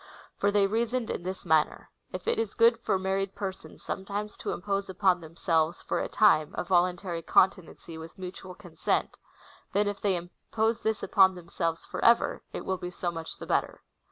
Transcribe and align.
For 0.35 0.49
they 0.49 0.65
reasoned 0.65 1.11
in 1.11 1.21
this 1.21 1.45
manner:" 1.45 1.91
If 2.11 2.27
it 2.27 2.39
is 2.39 2.55
good 2.55 2.79
for 2.79 2.97
married 2.97 3.35
j)crsons 3.35 3.81
sometimes 3.81 4.35
to 4.37 4.51
impose 4.51 4.89
upon 4.89 5.21
themselves 5.21 5.85
/or 5.89 6.03
a 6.03 6.07
time 6.09 6.55
a. 6.57 6.63
voluntary 6.63 7.21
continency 7.21 7.99
with 7.99 8.17
mutual 8.17 8.55
consent, 8.55 9.15
then, 9.73 9.87
if 9.87 10.01
they 10.01 10.15
impose 10.15 10.81
this 10.81 11.03
upon 11.03 11.35
themselves 11.35 11.85
for 11.85 12.03
ever, 12.03 12.41
it 12.51 12.65
will 12.65 12.77
be 12.77 12.89
so 12.89 13.11
much 13.11 13.37
the 13.37 13.45
better." 13.45 13.83